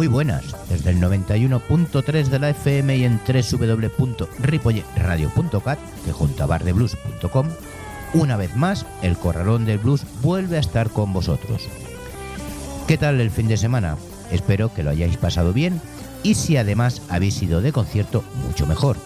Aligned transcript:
Muy 0.00 0.06
buenas, 0.06 0.56
desde 0.70 0.90
el 0.90 1.00
91.3 1.00 2.28
de 2.28 2.38
la 2.38 2.50
FM 2.50 2.96
y 2.96 3.04
en 3.04 3.20
www.ripolleradio.cat, 3.26 5.78
que 6.04 6.12
junto 6.12 6.42
a 6.42 6.46
bardeblues.com, 6.46 7.46
una 8.14 8.38
vez 8.38 8.56
más, 8.56 8.86
el 9.02 9.18
Corralón 9.18 9.66
del 9.66 9.76
Blues 9.76 10.06
vuelve 10.22 10.56
a 10.56 10.60
estar 10.60 10.88
con 10.88 11.12
vosotros. 11.12 11.68
¿Qué 12.88 12.96
tal 12.96 13.20
el 13.20 13.30
fin 13.30 13.46
de 13.46 13.58
semana? 13.58 13.98
Espero 14.30 14.72
que 14.72 14.82
lo 14.82 14.90
hayáis 14.90 15.16
pasado 15.16 15.52
bien 15.52 15.80
y 16.22 16.34
si 16.34 16.56
además 16.56 17.02
habéis 17.08 17.40
ido 17.42 17.60
de 17.60 17.72
concierto, 17.72 18.24
mucho 18.46 18.66
mejor. 18.66 18.96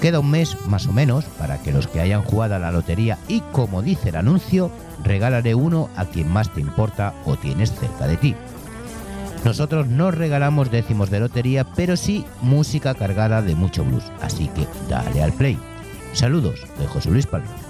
Queda 0.00 0.20
un 0.20 0.30
mes 0.30 0.56
más 0.66 0.86
o 0.86 0.92
menos 0.92 1.24
para 1.24 1.60
que 1.60 1.72
los 1.72 1.88
que 1.88 2.00
hayan 2.00 2.22
jugado 2.22 2.54
a 2.54 2.58
la 2.60 2.70
lotería 2.70 3.18
y 3.26 3.40
como 3.40 3.82
dice 3.82 4.10
el 4.10 4.16
anuncio, 4.16 4.70
regalaré 5.02 5.54
uno 5.54 5.90
a 5.96 6.04
quien 6.04 6.28
más 6.28 6.52
te 6.54 6.60
importa 6.60 7.14
o 7.24 7.36
tienes 7.36 7.72
cerca 7.72 8.06
de 8.06 8.16
ti. 8.16 8.34
Nosotros 9.44 9.86
no 9.86 10.10
regalamos 10.10 10.70
décimos 10.70 11.10
de 11.10 11.20
lotería, 11.20 11.64
pero 11.64 11.96
sí 11.96 12.24
música 12.42 12.94
cargada 12.94 13.42
de 13.42 13.54
mucho 13.54 13.84
blues, 13.84 14.04
así 14.20 14.48
que 14.48 14.66
dale 14.88 15.22
al 15.22 15.32
play. 15.32 15.58
Saludos 16.12 16.66
de 16.78 16.86
José 16.86 17.10
Luis 17.10 17.26
Palma. 17.26 17.67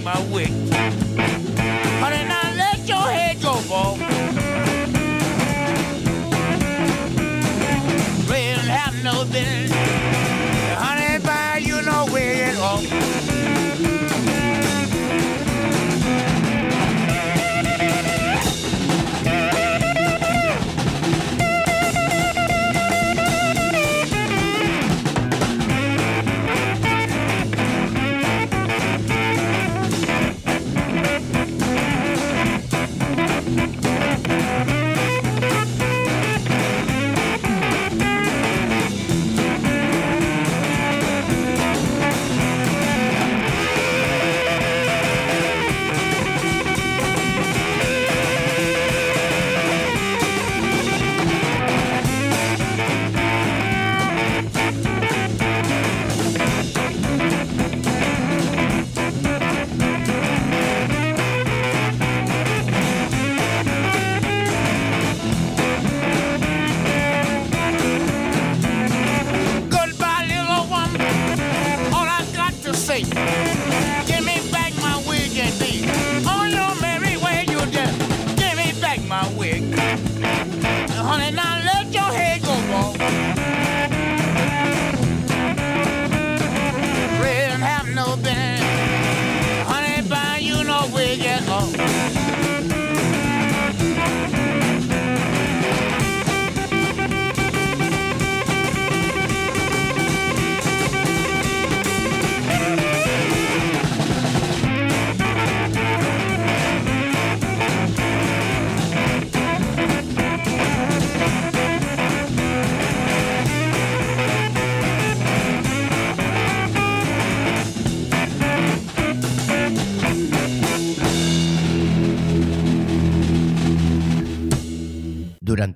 my 0.00 0.20
way. 0.32 1.51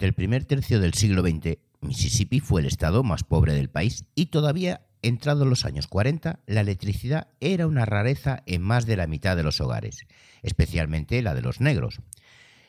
El 0.06 0.14
primer 0.14 0.44
tercio 0.44 0.78
del 0.78 0.94
siglo 0.94 1.22
XX, 1.22 1.58
Mississippi 1.80 2.38
fue 2.38 2.60
el 2.60 2.68
estado 2.68 3.02
más 3.02 3.24
pobre 3.24 3.54
del 3.54 3.70
país 3.70 4.04
y 4.14 4.26
todavía, 4.26 4.86
entrados 5.02 5.48
los 5.48 5.64
años 5.64 5.88
40, 5.88 6.38
la 6.46 6.60
electricidad 6.60 7.26
era 7.40 7.66
una 7.66 7.86
rareza 7.86 8.44
en 8.46 8.62
más 8.62 8.86
de 8.86 8.96
la 8.96 9.08
mitad 9.08 9.36
de 9.36 9.42
los 9.42 9.60
hogares, 9.60 10.06
especialmente 10.44 11.20
la 11.22 11.34
de 11.34 11.42
los 11.42 11.60
negros. 11.60 12.02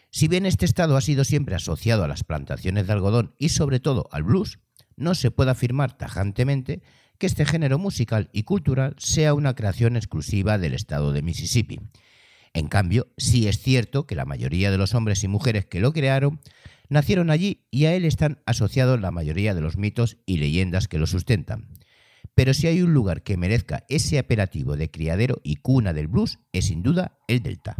Si 0.10 0.28
bien 0.28 0.48
este 0.48 0.66
estado 0.66 0.98
ha 0.98 1.02
sido 1.02 1.24
siempre 1.26 1.54
asociado 1.54 2.04
a 2.04 2.08
las 2.08 2.24
plantaciones 2.24 2.88
de 2.88 2.94
algodón 2.94 3.36
y 3.38 3.50
sobre 3.50 3.80
todo 3.80 4.10
al 4.12 4.24
blues, 4.24 4.58
no 4.96 5.14
se 5.14 5.30
puede 5.30 5.52
afirmar 5.52 5.96
tajantemente 5.96 6.82
que 7.20 7.28
este 7.28 7.46
género 7.46 7.78
musical 7.78 8.32
y 8.34 8.44
cultural 8.44 8.96
sea 8.98 9.36
una 9.36 9.54
creación 9.54 9.96
exclusiva 9.96 10.58
del 10.58 10.74
estado 10.74 11.14
de 11.14 11.22
Mississippi. 11.22 11.82
En 12.54 12.68
cambio, 12.68 13.10
sí 13.18 13.48
es 13.48 13.60
cierto 13.60 14.08
que 14.08 14.16
la 14.16 14.26
mayoría 14.26 14.72
de 14.72 14.80
los 14.80 14.96
hombres 14.96 15.24
y 15.24 15.28
mujeres 15.28 15.68
que 15.68 15.80
lo 15.80 15.94
crearon 15.94 16.40
nacieron 16.90 17.30
allí 17.30 17.66
y 17.72 17.86
a 17.86 17.94
él 17.94 18.06
están 18.06 18.42
asociados 18.46 19.00
la 19.02 19.12
mayoría 19.12 19.54
de 19.54 19.62
los 19.62 19.78
mitos 19.78 20.18
y 20.26 20.38
leyendas 20.38 20.88
que 20.88 21.00
lo 21.00 21.08
sustentan. 21.08 21.70
Pero 22.36 22.54
si 22.54 22.68
hay 22.68 22.82
un 22.82 22.94
lugar 22.94 23.24
que 23.24 23.38
merezca 23.38 23.86
ese 23.90 24.20
apelativo 24.20 24.78
de 24.78 24.92
criadero 24.92 25.42
y 25.44 25.56
cuna 25.56 25.94
del 25.94 26.08
blues, 26.08 26.40
es 26.54 26.66
sin 26.66 26.84
duda 26.84 27.18
el 27.28 27.42
Delta. 27.42 27.76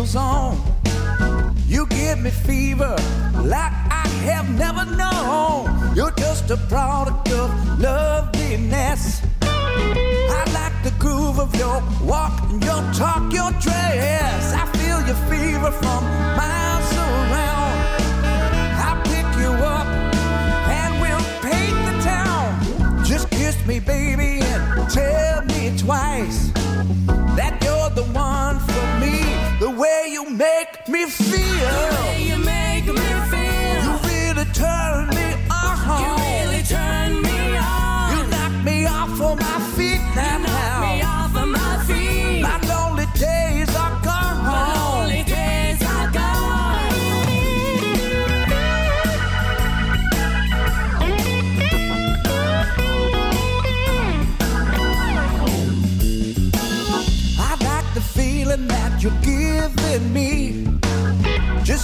On. 0.00 0.56
You 1.66 1.86
give 1.88 2.18
me 2.20 2.30
fever 2.30 2.96
like 3.44 3.72
I 3.90 4.08
have 4.24 4.48
never 4.58 4.86
known. 4.96 5.94
You're 5.94 6.10
just 6.12 6.50
a 6.50 6.56
product 6.56 7.30
of 7.32 7.50
loveliness. 7.78 9.20
I 9.42 10.42
like 10.54 10.72
the 10.84 10.98
groove 10.98 11.38
of 11.38 11.54
your 11.54 11.82
walk, 12.02 12.32
and 12.48 12.64
your 12.64 12.82
talk, 12.94 13.30
your 13.30 13.50
dress. 13.60 14.54
I 14.54 14.64
feel 14.78 15.04
your 15.06 15.20
fever 15.28 15.70
from 15.70 16.02
miles 16.34 16.92
around. 16.96 17.76
I'll 18.84 19.02
pick 19.02 19.28
you 19.38 19.52
up 19.76 19.86
and 20.80 20.92
we'll 21.02 21.26
paint 21.42 21.76
the 21.88 21.96
town. 22.02 23.04
Just 23.04 23.28
kiss 23.28 23.56
me, 23.66 23.80
baby, 23.80 24.40
and 24.40 24.88
tell 24.88 25.44
me 25.44 25.76
twice 25.76 26.50
that 27.36 27.58
you're 27.62 27.79
way 29.80 30.08
you 30.10 30.28
make 30.28 30.88
me 30.88 31.06
feel. 31.06 32.49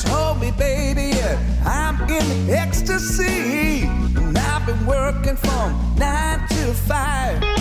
Hold 0.09 0.41
me, 0.41 0.51
baby. 0.53 1.13
I'm 1.65 2.01
in 2.09 2.51
ecstasy. 2.51 3.85
And 4.17 4.37
I've 4.37 4.67
been 4.67 4.87
working 4.87 5.37
from 5.37 5.95
nine 5.97 6.47
to 6.49 6.75
five 6.75 7.56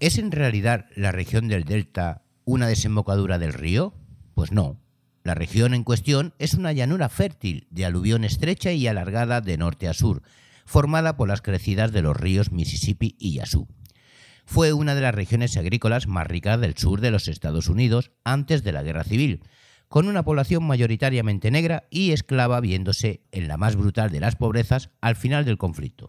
¿Es 0.00 0.16
en 0.16 0.32
realidad 0.32 0.86
la 0.96 1.12
región 1.12 1.48
del 1.48 1.64
delta 1.64 2.22
una 2.46 2.66
desembocadura 2.66 3.38
del 3.38 3.52
río? 3.52 3.92
Pues 4.34 4.50
no. 4.50 4.80
La 5.24 5.34
región 5.34 5.74
en 5.74 5.84
cuestión 5.84 6.32
es 6.38 6.54
una 6.54 6.72
llanura 6.72 7.10
fértil, 7.10 7.66
de 7.70 7.84
aluvión 7.84 8.24
estrecha 8.24 8.72
y 8.72 8.86
alargada 8.86 9.42
de 9.42 9.58
norte 9.58 9.88
a 9.88 9.92
sur, 9.92 10.22
formada 10.64 11.18
por 11.18 11.28
las 11.28 11.42
crecidas 11.42 11.92
de 11.92 12.00
los 12.00 12.16
ríos 12.16 12.50
Mississippi 12.50 13.14
y 13.18 13.34
Yazoo. 13.34 13.68
Fue 14.46 14.72
una 14.72 14.94
de 14.94 15.02
las 15.02 15.14
regiones 15.14 15.58
agrícolas 15.58 16.06
más 16.06 16.26
ricas 16.26 16.58
del 16.60 16.78
sur 16.78 17.02
de 17.02 17.10
los 17.10 17.28
Estados 17.28 17.68
Unidos 17.68 18.12
antes 18.24 18.64
de 18.64 18.72
la 18.72 18.82
Guerra 18.82 19.04
Civil, 19.04 19.42
con 19.94 20.08
una 20.08 20.24
población 20.24 20.64
mayoritariamente 20.64 21.52
negra 21.52 21.84
y 21.88 22.10
esclava 22.10 22.58
viéndose 22.58 23.20
en 23.30 23.46
la 23.46 23.56
más 23.56 23.76
brutal 23.76 24.10
de 24.10 24.18
las 24.18 24.34
pobrezas 24.34 24.90
al 25.00 25.14
final 25.14 25.44
del 25.44 25.56
conflicto. 25.56 26.08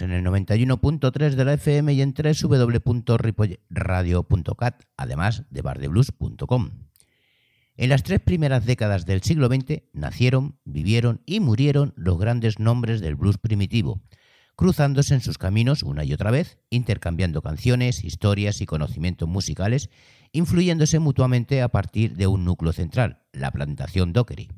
En 0.00 0.12
el 0.12 0.24
91.3 0.24 1.34
de 1.34 1.44
la 1.44 1.54
FM 1.54 1.92
y 1.94 2.02
en 2.02 2.14
www.ripoyradio.cat, 2.14 4.82
además 4.96 5.42
de 5.50 5.62
bardeblues.com. 5.62 6.70
En 7.76 7.88
las 7.88 8.04
tres 8.04 8.20
primeras 8.20 8.66
décadas 8.66 9.04
del 9.04 9.22
siglo 9.22 9.48
XX 9.48 9.82
nacieron, 9.92 10.60
vivieron 10.64 11.22
y 11.26 11.40
murieron 11.40 11.92
los 11.96 12.16
grandes 12.18 12.60
nombres 12.60 13.00
del 13.00 13.16
blues 13.16 13.38
primitivo, 13.38 14.00
cruzándose 14.54 15.14
en 15.14 15.20
sus 15.20 15.38
caminos 15.38 15.82
una 15.82 16.04
y 16.04 16.12
otra 16.12 16.30
vez, 16.30 16.60
intercambiando 16.70 17.42
canciones, 17.42 18.04
historias 18.04 18.60
y 18.60 18.66
conocimientos 18.66 19.28
musicales, 19.28 19.90
influyéndose 20.30 21.00
mutuamente 21.00 21.62
a 21.62 21.68
partir 21.68 22.14
de 22.16 22.28
un 22.28 22.44
núcleo 22.44 22.72
central, 22.72 23.22
la 23.32 23.50
plantación 23.50 24.12
Dockery. 24.12 24.50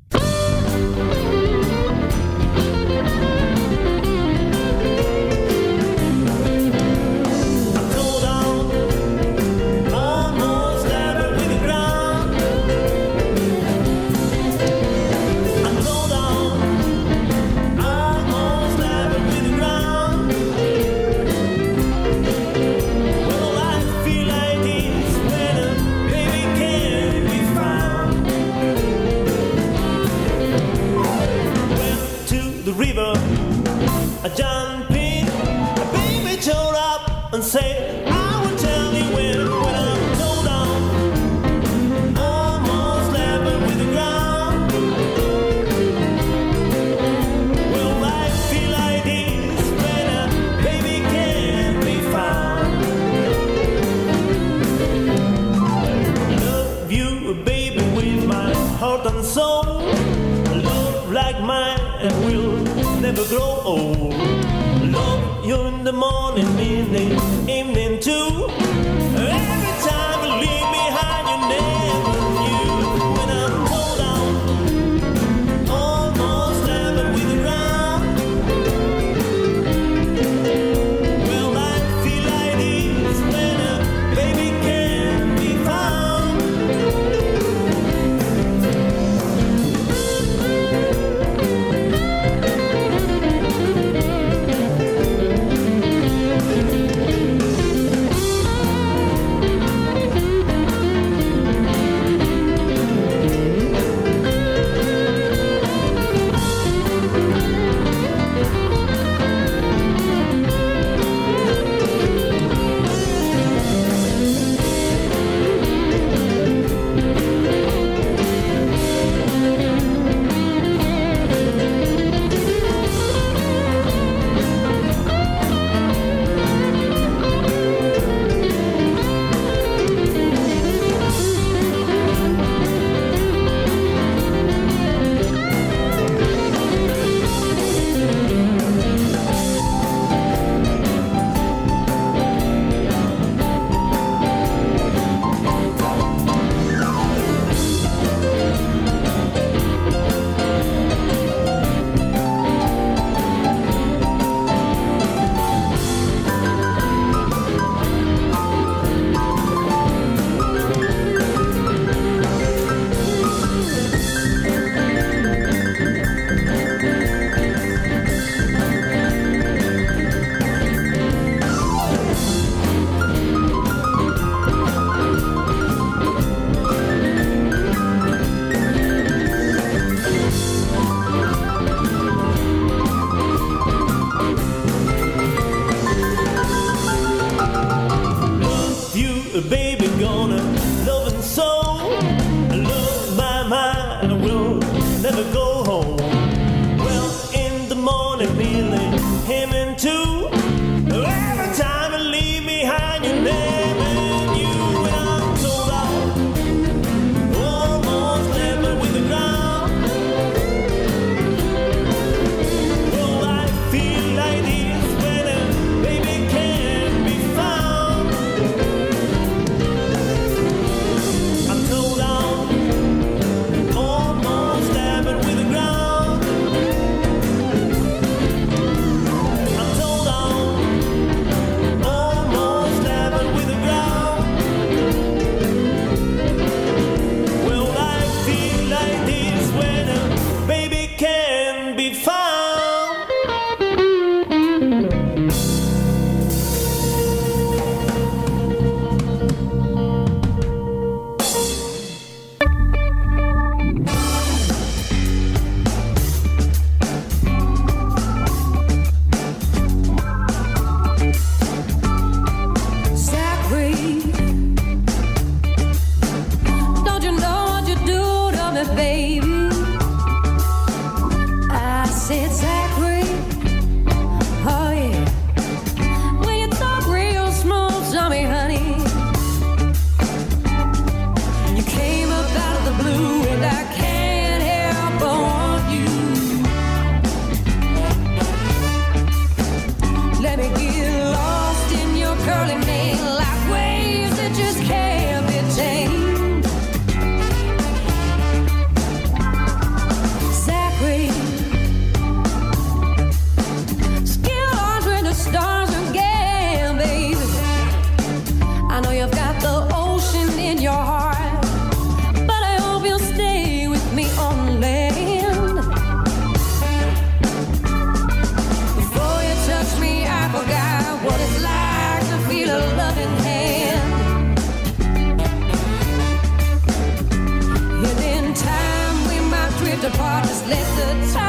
Let 330.49 330.65
the 330.77 331.13
time 331.13 331.26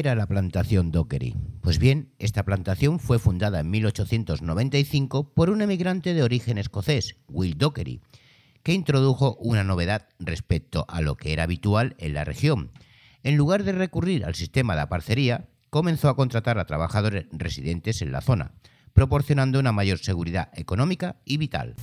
era 0.00 0.14
la 0.14 0.26
plantación 0.26 0.90
Dockery? 0.90 1.36
Pues 1.60 1.78
bien, 1.78 2.12
esta 2.18 2.42
plantación 2.42 2.98
fue 2.98 3.18
fundada 3.18 3.60
en 3.60 3.70
1895 3.70 5.34
por 5.34 5.50
un 5.50 5.60
emigrante 5.60 6.14
de 6.14 6.22
origen 6.22 6.56
escocés, 6.56 7.16
Will 7.28 7.58
Dockery, 7.58 8.00
que 8.62 8.72
introdujo 8.72 9.36
una 9.36 9.62
novedad 9.62 10.08
respecto 10.18 10.86
a 10.88 11.02
lo 11.02 11.16
que 11.16 11.32
era 11.32 11.44
habitual 11.44 11.94
en 11.98 12.14
la 12.14 12.24
región. 12.24 12.72
En 13.22 13.36
lugar 13.36 13.62
de 13.62 13.72
recurrir 13.72 14.24
al 14.24 14.34
sistema 14.34 14.74
de 14.74 14.80
aparcería, 14.80 15.48
comenzó 15.68 16.08
a 16.08 16.16
contratar 16.16 16.58
a 16.58 16.64
trabajadores 16.64 17.26
residentes 17.30 18.00
en 18.00 18.10
la 18.10 18.22
zona, 18.22 18.52
proporcionando 18.94 19.60
una 19.60 19.72
mayor 19.72 19.98
seguridad 19.98 20.50
económica 20.54 21.16
y 21.26 21.36
vital. 21.36 21.76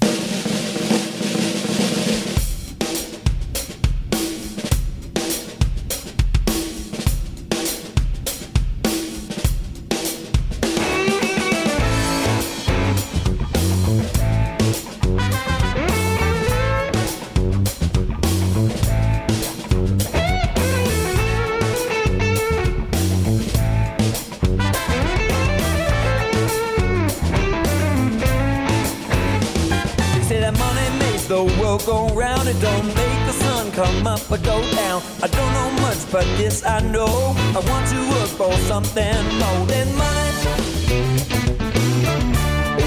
This 36.38 36.64
I 36.66 36.80
know. 36.80 37.36
I 37.56 37.60
want 37.70 37.88
to 37.90 38.00
work 38.10 38.30
for 38.30 38.54
something 38.68 39.24
more 39.40 39.66
than 39.66 39.88
money. 39.96 40.18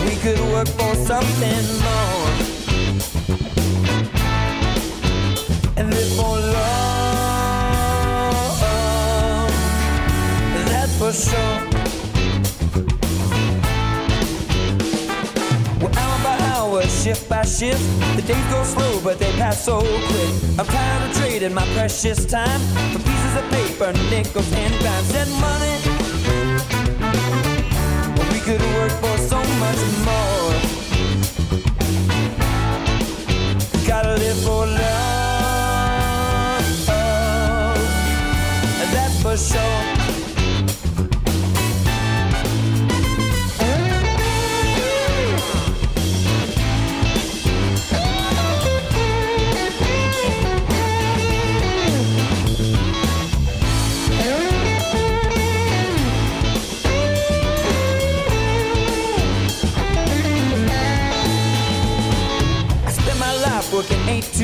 We 0.07 0.17
could 0.17 0.41
work 0.53 0.69
for 0.69 0.95
something 0.95 1.65
more. 1.87 2.31
And 5.77 5.91
live 5.91 6.13
for 6.17 6.37
love. 6.55 7.01
That's 10.69 10.95
for 10.99 11.13
sure. 11.13 11.70
By 17.41 17.47
shift, 17.47 17.81
the 18.17 18.23
days 18.23 18.47
go 18.51 18.63
slow, 18.65 19.01
but 19.03 19.19
they 19.19 19.33
pass 19.33 19.65
so 19.65 19.81
quick. 19.81 20.33
I'm 20.59 20.67
tired 20.67 21.11
of 21.11 21.17
trading 21.17 21.55
my 21.55 21.65
precious 21.75 22.27
time 22.27 22.61
for 22.93 22.99
pieces 22.99 23.35
of 23.37 23.51
paper, 23.51 23.93
nickels 24.11 24.53
and 24.53 24.75
dimes 24.85 25.15
and 25.15 25.31
money. 25.41 25.77
We 28.33 28.41
could 28.41 28.63
work 28.77 28.93
for 29.03 29.17
so 29.33 29.39
much 29.65 29.83
more. 30.07 30.53
Gotta 33.87 34.15
live 34.17 34.41
for 34.45 34.67
love, 34.67 34.91
that's 38.93 39.23
for 39.23 39.37
sure. 39.37 40.00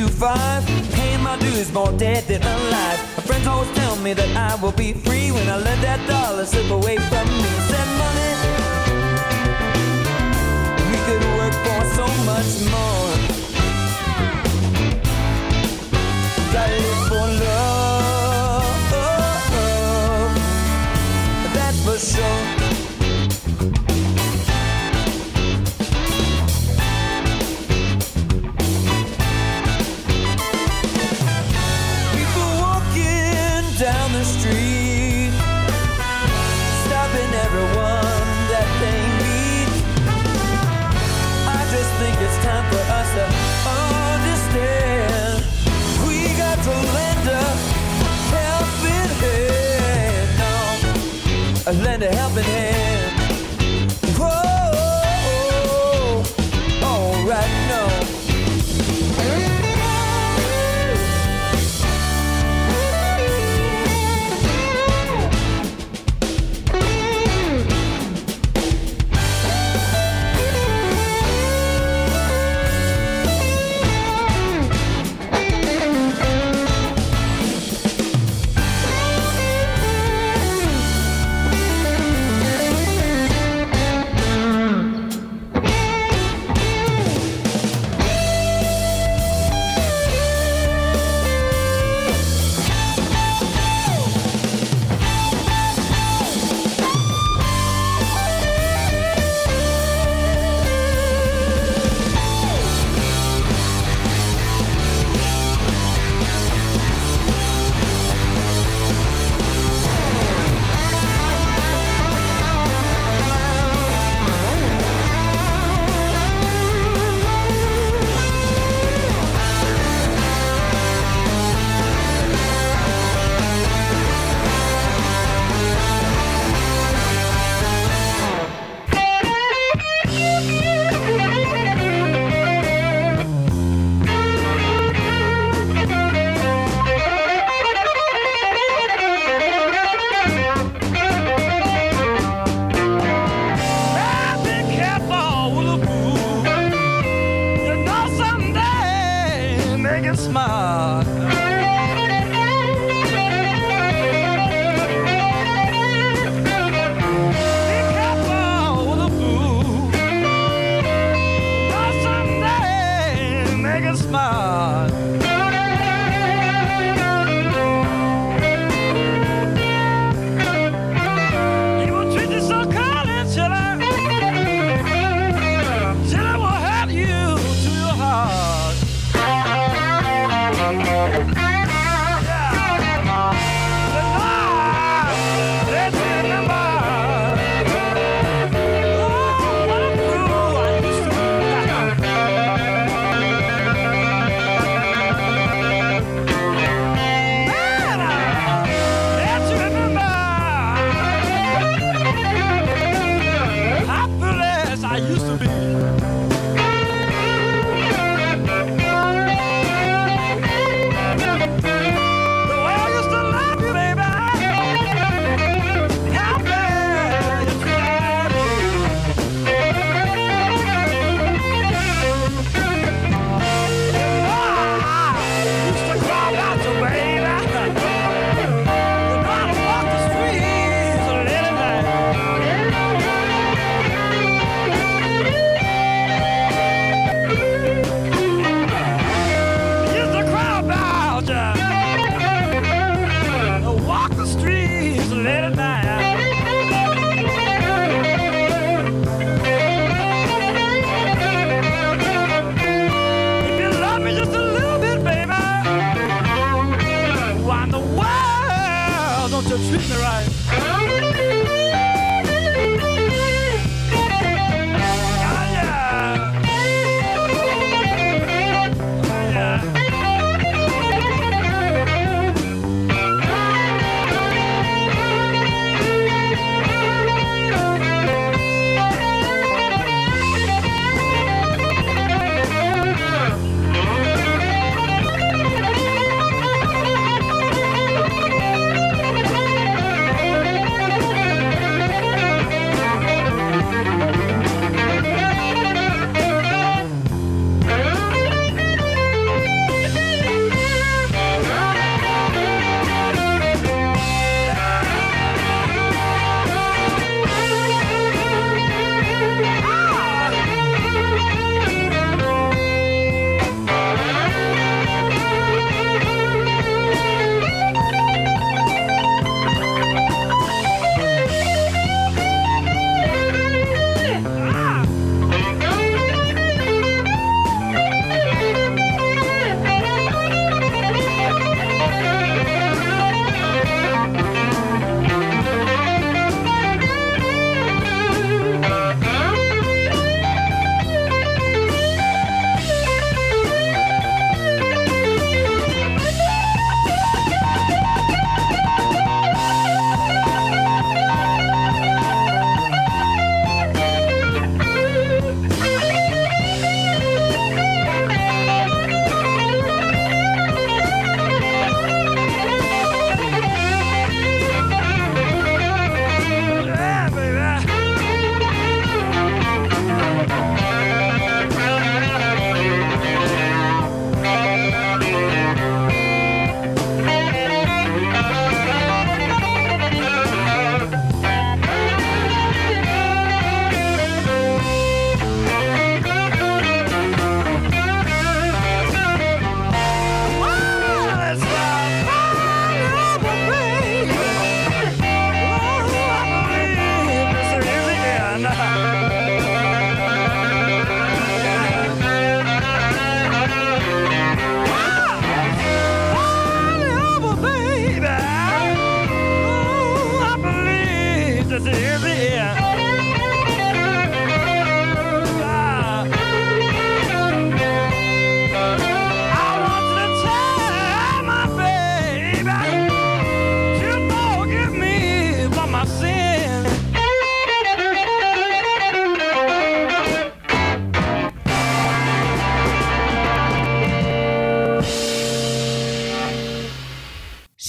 To 0.07 0.13
five, 0.13 0.65
paying 0.93 1.23
my 1.23 1.37
dues 1.39 1.73
more 1.73 1.93
dead 1.93 2.25
than 2.25 2.43
alive. 2.43 2.99
My 3.17 3.23
friends 3.23 3.47
always 3.47 3.71
tell 3.75 3.97
me 3.97 4.13
that 4.15 4.37
I 4.37 4.61
will 4.61 4.73
be 4.73 4.93
free 4.93 5.31
when 5.33 5.49
I 5.49 5.57
let 5.57 5.81
that 5.83 6.01
dollar 6.09 6.45
slip 6.45 6.71
away 6.71 6.97
from 6.97 7.27
me. 7.29 7.51
Said 7.71 7.89
money, 8.03 8.33
we 10.91 10.99
could 11.07 11.25
work 11.39 11.55
for 11.65 11.81
so 11.99 12.07
much 12.25 12.51
more. 12.71 13.06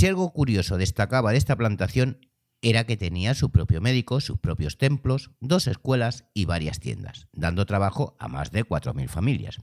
Algo 0.07 0.31
curioso 0.31 0.77
destacaba 0.77 1.31
de 1.31 1.37
esta 1.37 1.55
plantación 1.55 2.19
era 2.61 2.85
que 2.85 2.97
tenía 2.97 3.35
su 3.35 3.51
propio 3.51 3.81
médico, 3.81 4.19
sus 4.19 4.39
propios 4.39 4.77
templos, 4.77 5.31
dos 5.39 5.67
escuelas 5.67 6.25
y 6.33 6.45
varias 6.45 6.79
tiendas, 6.79 7.27
dando 7.33 7.65
trabajo 7.65 8.15
a 8.19 8.27
más 8.27 8.51
de 8.51 8.65
4.000 8.65 9.07
familias. 9.09 9.57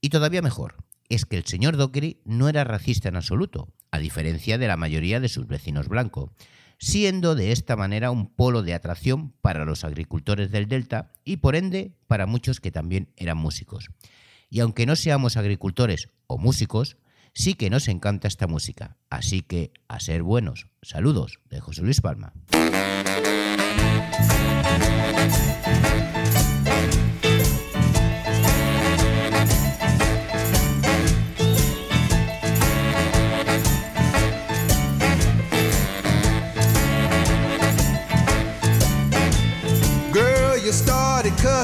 Y 0.00 0.10
todavía 0.10 0.42
mejor, 0.42 0.76
es 1.08 1.24
que 1.24 1.36
el 1.36 1.46
señor 1.46 1.76
Dockery 1.76 2.20
no 2.24 2.48
era 2.48 2.64
racista 2.64 3.08
en 3.08 3.16
absoluto, 3.16 3.72
a 3.90 3.98
diferencia 3.98 4.58
de 4.58 4.68
la 4.68 4.76
mayoría 4.76 5.20
de 5.20 5.28
sus 5.28 5.46
vecinos 5.46 5.88
blancos, 5.88 6.30
siendo 6.78 7.34
de 7.34 7.52
esta 7.52 7.76
manera 7.76 8.10
un 8.10 8.34
polo 8.34 8.62
de 8.62 8.74
atracción 8.74 9.32
para 9.40 9.64
los 9.64 9.84
agricultores 9.84 10.50
del 10.50 10.68
Delta 10.68 11.12
y 11.24 11.38
por 11.38 11.56
ende 11.56 11.96
para 12.06 12.26
muchos 12.26 12.60
que 12.60 12.70
también 12.70 13.12
eran 13.16 13.38
músicos. 13.38 13.90
Y 14.50 14.60
aunque 14.60 14.86
no 14.86 14.96
seamos 14.96 15.36
agricultores 15.36 16.10
o 16.26 16.36
músicos, 16.36 16.98
sí 17.36 17.54
que 17.54 17.70
nos 17.70 17.86
encanta 17.86 18.26
esta 18.26 18.46
música. 18.46 18.96
Así 19.10 19.42
que 19.42 19.70
a 19.88 20.00
ser 20.00 20.22
buenos. 20.22 20.68
Saludos 20.82 21.40
de 21.50 21.60
José 21.60 21.82
Luis 21.82 22.00
Palma. 22.00 22.32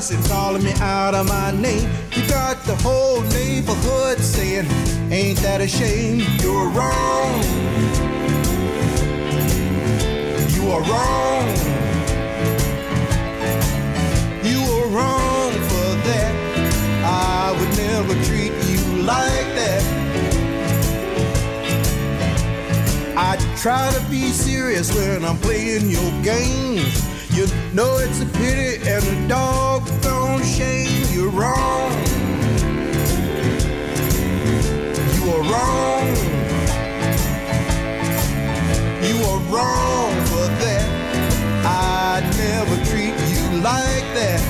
Cussing, 0.02 0.22
calling 0.24 0.64
me 0.64 0.72
out 0.80 1.14
of 1.14 1.28
my 1.28 1.52
name. 1.52 1.88
You 2.10 2.26
got 2.26 2.64
the 2.64 2.74
whole 2.82 3.20
neighborhood 3.20 4.18
saying, 4.18 4.66
Ain't 5.12 5.38
that 5.42 5.60
a 5.60 5.68
shame? 5.68 6.18
You're 6.40 6.68
wrong. 6.70 7.42
You 10.54 10.62
are 10.72 10.82
wrong. 10.90 11.46
You 14.42 14.60
are 14.76 14.88
wrong 14.88 15.52
for 15.70 15.90
that. 16.08 16.32
I 17.04 17.52
would 17.56 17.76
never 17.76 18.14
treat 18.24 18.52
you 18.70 19.02
like 19.04 19.48
that. 19.60 19.82
I 23.16 23.36
try 23.56 23.92
to 23.92 24.10
be 24.10 24.32
serious 24.32 24.92
when 24.96 25.24
I'm 25.24 25.38
playing 25.38 25.88
your 25.88 26.10
games. 26.24 27.11
You 27.34 27.46
know 27.72 27.96
it's 27.96 28.20
a 28.20 28.26
pity 28.26 28.86
and 28.86 29.02
a 29.02 29.26
doggone 29.26 30.44
shame. 30.44 31.06
You're 31.14 31.30
wrong. 31.30 31.90
You 35.14 35.30
are 35.32 35.42
wrong. 35.50 36.06
You 39.00 39.16
are 39.30 39.40
wrong 39.48 40.12
for 40.26 40.46
that. 40.60 40.86
I'd 41.64 42.24
never 42.36 42.76
treat 42.84 43.16
you 43.32 43.62
like 43.62 44.06
that. 44.12 44.42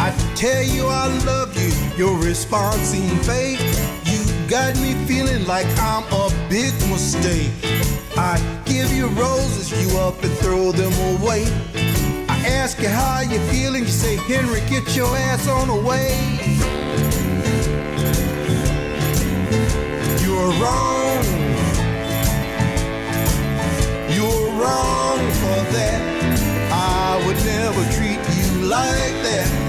I 0.00 0.10
tell 0.34 0.64
you 0.64 0.88
I 0.88 1.06
love 1.24 1.56
you, 1.56 1.70
your 1.96 2.18
response 2.18 2.78
seemed 2.78 3.24
fake. 3.24 3.60
You 4.04 4.20
got 4.48 4.74
me 4.80 4.94
feeling 5.06 5.46
like 5.46 5.68
I'm 5.78 6.02
a 6.12 6.28
big 6.48 6.74
mistake. 6.90 7.52
I 8.16 8.38
give 8.64 8.92
you 8.92 9.08
roses, 9.08 9.70
you 9.72 9.98
up 9.98 10.22
and 10.22 10.32
throw 10.38 10.70
them 10.70 10.92
away. 11.16 11.46
I 12.28 12.38
ask 12.46 12.78
you 12.78 12.88
how 12.88 13.20
you 13.20 13.40
feeling, 13.50 13.82
you 13.82 13.88
say, 13.88 14.16
Henry, 14.16 14.60
get 14.68 14.94
your 14.94 15.08
ass 15.16 15.48
on 15.48 15.68
the 15.68 15.74
way. 15.74 16.14
You're 20.22 20.52
wrong. 20.62 21.24
You're 24.14 24.50
wrong 24.60 25.18
for 25.40 25.60
that. 25.74 26.00
I 26.70 27.26
would 27.26 27.36
never 27.44 27.82
treat 27.92 28.20
you 28.36 28.66
like 28.68 29.16
that. 29.24 29.63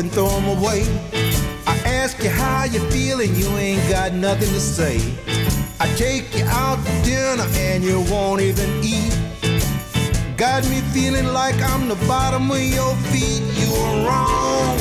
And 0.00 0.10
throw 0.10 0.28
them 0.28 0.58
away. 0.58 0.82
I 1.66 1.76
ask 1.84 2.22
you 2.22 2.30
how 2.30 2.64
you 2.64 2.80
feeling, 2.90 3.34
you 3.34 3.46
ain't 3.58 3.86
got 3.90 4.14
nothing 4.14 4.48
to 4.48 4.60
say. 4.60 4.96
I 5.78 5.86
take 5.94 6.34
you 6.34 6.44
out 6.46 6.78
to 6.86 6.92
dinner 7.04 7.46
and 7.68 7.84
you 7.84 8.00
won't 8.10 8.40
even 8.40 8.68
eat. 8.82 9.14
Got 10.38 10.64
me 10.70 10.80
feeling 10.94 11.26
like 11.26 11.56
I'm 11.60 11.86
the 11.86 11.96
bottom 12.08 12.50
of 12.50 12.62
your 12.62 12.94
feet. 13.12 13.42
You're 13.60 14.06
wrong. 14.06 14.78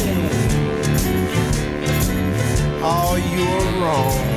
Oh, 2.82 3.16
you're 3.36 3.84
wrong. 3.84 4.29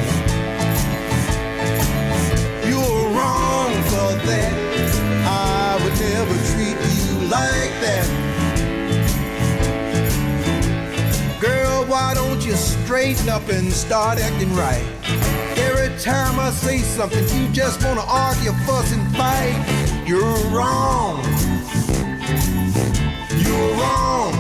Straighten 12.93 13.31
up 13.31 13.49
and 13.49 13.73
start 13.73 14.19
acting 14.19 14.55
right? 14.55 14.85
Every 15.57 15.89
time 15.99 16.39
I 16.39 16.51
say 16.51 16.77
something, 16.77 17.25
you 17.35 17.49
just 17.49 17.83
wanna 17.83 18.05
argue, 18.07 18.53
fuss, 18.67 18.93
and 18.93 19.17
fight. 19.17 19.57
You're 20.07 20.37
wrong. 20.53 21.17
You're 23.43 23.71
wrong. 23.81 24.35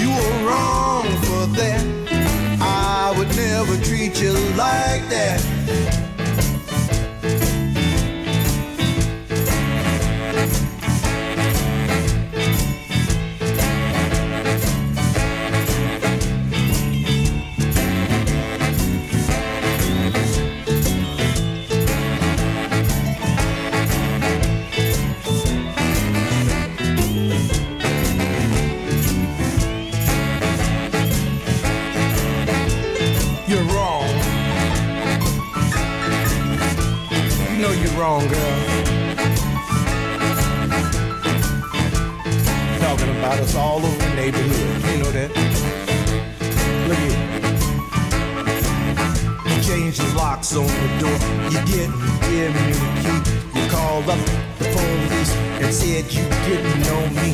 You 0.00 0.08
were 0.16 0.36
wrong 0.48 1.04
for 1.26 1.44
that. 1.58 1.84
I 2.62 3.14
would 3.18 3.28
never 3.36 3.76
treat 3.84 4.22
you 4.22 4.32
like 4.56 5.04
that. 5.10 5.51
Girl. 38.20 38.58
Talking 42.78 43.10
about 43.16 43.38
us 43.38 43.54
all 43.54 43.78
over 43.78 43.96
the 43.96 44.14
neighborhood. 44.14 44.82
You 44.90 44.98
know 45.02 45.12
that? 45.12 45.30
Look 46.88 46.98
here. 46.98 47.20
You 49.48 49.62
changed 49.62 50.00
the 50.00 50.14
locks 50.16 50.54
on 50.54 50.66
the 50.66 50.88
door. 51.00 51.18
You 51.50 51.60
didn't 51.64 51.96
give 52.28 52.52
me 52.54 52.72
the 52.72 52.88
key. 53.02 53.20
You 53.58 53.70
called 53.70 54.08
up 54.10 54.18
the 54.58 54.66
police 54.74 55.32
and 55.62 55.72
said 55.72 56.12
you 56.12 56.24
didn't 56.46 56.80
know 56.82 57.02
me. 57.22 57.30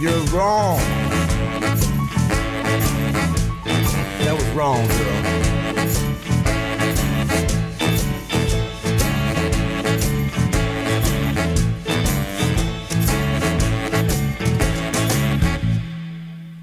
You're 0.00 0.24
wrong. 0.34 0.78
That 4.24 4.34
was 4.34 4.48
wrong, 4.50 4.86
girl. 4.88 5.59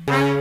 Bye. 0.08 0.37